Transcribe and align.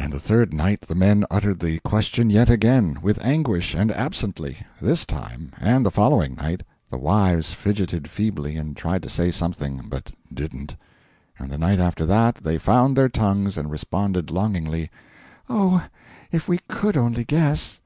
And 0.00 0.14
the 0.14 0.18
third 0.18 0.54
night 0.54 0.80
the 0.80 0.94
men 0.94 1.26
uttered 1.30 1.60
the 1.60 1.78
question 1.80 2.30
yet 2.30 2.48
again 2.48 2.96
with 3.02 3.22
anguish, 3.22 3.74
and 3.74 3.92
absently. 3.92 4.56
This 4.80 5.04
time 5.04 5.52
and 5.60 5.84
the 5.84 5.90
following 5.90 6.36
night 6.36 6.62
the 6.90 6.96
wives 6.96 7.52
fidgeted 7.52 8.08
feebly, 8.08 8.56
and 8.56 8.74
tried 8.74 9.02
to 9.02 9.10
say 9.10 9.30
something. 9.30 9.82
But 9.90 10.10
didn't. 10.32 10.74
And 11.38 11.50
the 11.50 11.58
night 11.58 11.80
after 11.80 12.06
that 12.06 12.36
they 12.36 12.56
found 12.56 12.96
their 12.96 13.10
tongues 13.10 13.58
and 13.58 13.70
responded 13.70 14.30
longingly: 14.30 14.88
"Oh, 15.50 15.84
if 16.32 16.48
we 16.48 16.60
COULD 16.68 16.96
only 16.96 17.24
guess!" 17.26 17.82